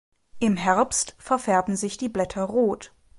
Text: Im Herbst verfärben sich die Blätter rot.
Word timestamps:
Im 0.39 0.57
Herbst 0.57 1.13
verfärben 1.19 1.75
sich 1.75 1.95
die 1.97 2.09
Blätter 2.09 2.41
rot. 2.45 2.91